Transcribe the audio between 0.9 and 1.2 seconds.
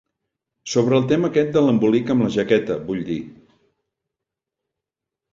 el